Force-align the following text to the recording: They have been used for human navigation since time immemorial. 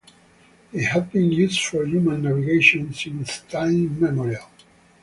They 0.71 0.81
have 0.81 1.11
been 1.11 1.31
used 1.31 1.63
for 1.63 1.85
human 1.85 2.23
navigation 2.23 2.91
since 2.91 3.41
time 3.41 3.73
immemorial. 4.03 4.47